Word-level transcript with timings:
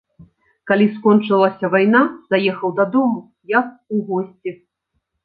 Калі 0.69 0.85
скончылася 0.93 1.69
вайна, 1.75 2.01
заехаў 2.37 2.73
дадому, 2.79 3.21
як 3.59 3.67
у 3.97 4.01
госці. 4.09 4.55